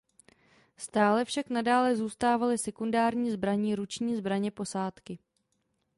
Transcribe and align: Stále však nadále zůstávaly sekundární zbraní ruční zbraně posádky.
Stále 0.77 1.25
však 1.25 1.49
nadále 1.49 1.95
zůstávaly 1.95 2.57
sekundární 2.57 3.31
zbraní 3.31 3.75
ruční 3.75 4.15
zbraně 4.15 4.51
posádky. 4.51 5.19